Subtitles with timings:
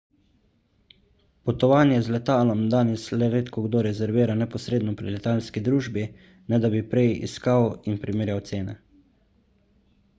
[1.47, 6.05] potovanje z letalom danes le redkokdo rezervira neposredno pri letalski družbi
[6.53, 8.75] ne da bi prej iskal in primerjal cene